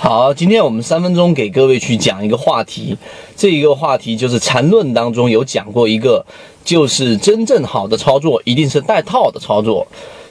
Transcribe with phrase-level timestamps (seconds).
[0.00, 2.96] 好，今天我们三分钟给各位去讲一个话题，
[3.34, 6.24] 这一个话题就是缠论当中有讲过一个，
[6.64, 9.84] 就是真正好的操作一定是带套的操作，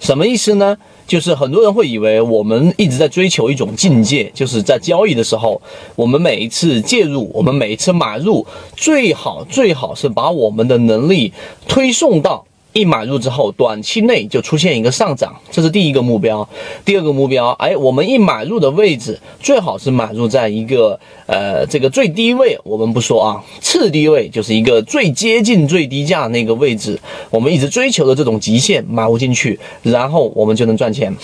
[0.00, 0.76] 什么意思呢？
[1.06, 5.60] 就是很多人会以为我们一直在追求一种境界，就是在交易的时候，
[5.96, 8.46] 我们每一次介入，我们每一次买入，
[8.76, 11.32] 最好最好是把我们的能力
[11.66, 12.44] 推送到。
[12.74, 16.46] 一买入之后，短期内就出现一个上涨，这是第一个目标。
[16.84, 26.98] 第二个目标，哎，我们一买入的位置最好是买入在一个呃这个最低位，我们不说啊，次低位就是一个最接近最低价那个位置，
[27.30, 31.14] 我们一直追求的这种极限买入进去，然后我们就能赚钱。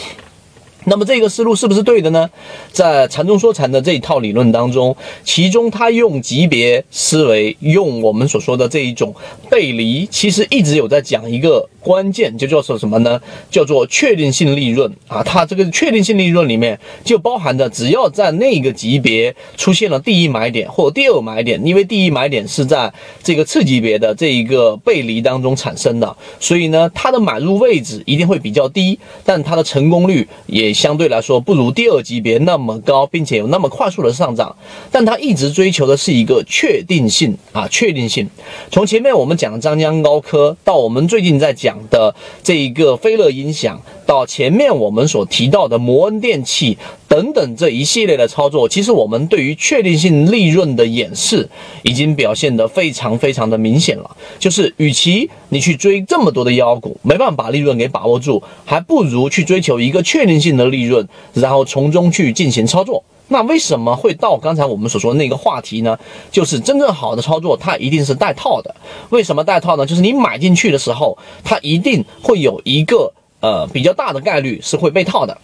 [0.84, 2.28] 那么这个思路是不是对的呢？
[2.72, 9.14] 在禅中说禅的这一套理论当中，其中他用级别思维，用我们所说的这一种
[9.50, 11.68] 背离，其实一直有在讲一个。
[11.82, 13.18] 关键就叫做什么呢？
[13.50, 15.22] 叫做确定性利润啊！
[15.22, 34.56] 它这个确定性利润里面就包含着，只要在那个级别出现了第一买点或第二买点，因为第一买点是在这个次级别的这一个背离当中产生的，所以呢，它的买入位置一定会比较低，但它的成功率也相对来说不如第二级别那么高，并且有那么快速的上涨。
[34.90, 38.28] 但它一直追求的是一个确定性啊，确定性。
[38.72, 41.54] 从前面我们讲的张江高科到我们最近在。
[41.60, 43.78] 讲的这一个飞乐音响，
[44.10, 51.48] 到前面我们所提到的摩恩电器等等这一系列的操作，其实我们对于确定性利润的演示
[51.82, 54.16] 已经表现得非常非常的明显了。
[54.40, 63.04] 就是与其你去追这么多的妖股，没办法把利润给把握住，还不如去追求一个确定性的利润，然后从中去进行操作。
[63.28, 65.96] 那为什么会到刚才我们所说的那个话题呢？
[66.32, 68.74] 就是真正好的操作，它一定是带套的。
[69.10, 69.86] 为什么带套呢？
[69.86, 75.36] 就是你买进去的时候，它一定会有一个呃比较大的概率是会被套的。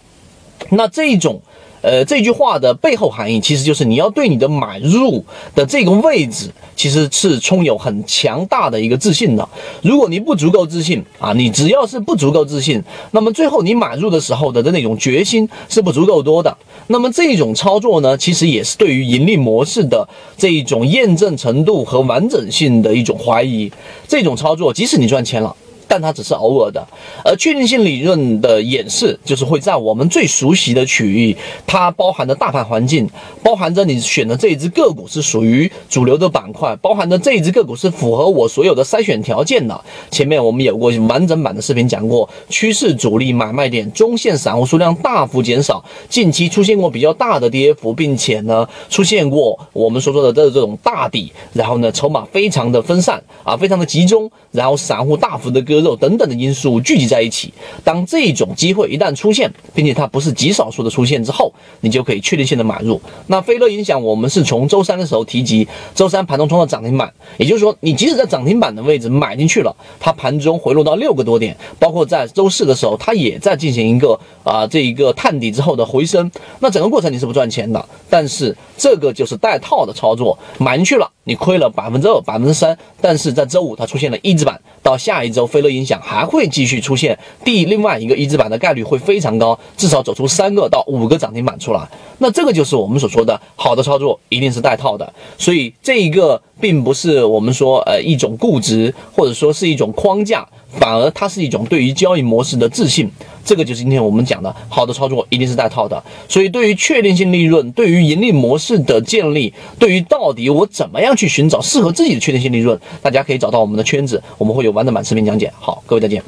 [0.69, 1.41] 那这种。
[1.83, 9.47] 呃，这句话的背后含义其实就是你要对你的买入的这个位置，其实是充有很强大的一个自信的。
[9.83, 12.81] 如果你不足够自信啊，你只要是不足够自信，
[13.11, 16.57] 那么最后你买入的时候的的那种决心是不足够多的。
[16.87, 20.05] 那么这种操作呢，其实也是对于盈利模式的
[20.35, 23.71] 这一种验证程度和完整性的一种怀疑。
[24.07, 25.55] 这种操作，即使你赚钱了。
[25.87, 26.85] 但它只是偶尔的，
[27.23, 33.09] 而确定性理论的演示就是会在我们最熟悉的区域，它包含的大盘环境，
[33.41, 39.79] 包含着你选的这一只个股是属于主流的板块，包含着这一只个股是符合我所有的筛选条件的。
[40.11, 55.76] 前面我们有过完整版的视频讲过，趋势主力买卖点，中线散户数量大幅减少，近期出现过比较大的跌幅，并且呢出现过我们所说的这这种大底，然后呢筹码非常的分散啊，非常的集中，然后散户大幅的割。
[55.81, 63.01] 肉等等的因素聚集在一起，当这种机会一旦出现，并且它不是极少数的出现之后，你就可以确定性的买入。
[63.27, 76.29] 那飞乐影响，我们是从周三的时候提及，周三盘中冲到涨停板，也就是说，你即使在涨停板的位置买进去了，它盘中回落到六个多点，包括在周四的时候，它也在进行一个啊这一个探底之后的回升。
[76.59, 81.09] 那整个过程你是不赚钱的，但是这个就是带套的操作，买进去了。
[81.23, 84.57] 你亏了百分之二、百分之三，但是在周五它出现了一字板，
[84.87, 91.85] 到下一周飞乐音响还会继续出现第另外一个一字板的概率会非常高，至少走出三个到五个涨停板出来。
[92.19, 95.13] 那这个就是我们所说的好的操作，一定是带套的。
[95.37, 100.47] 所以这一个并不是我们说呃一种固执，或者说是一种框架。
[100.69, 103.09] 反而它是一种对于交易模式的自信，
[103.47, 106.03] 这个就是今天我们讲的好的操作一定是带套的。
[106.27, 115.49] 所以对于确定性利润，对于盈利模式的建立，对于到底我怎么样去寻找适合自己的确定性利润，大家可以找到我们的圈子，我们会有完整版视频讲解。
[115.57, 116.21] 好，各位再见。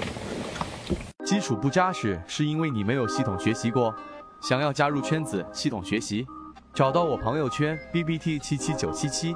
[1.25, 3.93] 基础不扎实是因为你没有系统学习过，
[4.41, 6.25] 想要加入圈子系统学习，
[6.73, 9.35] 找到我朋友圈 B B T 七七九七七。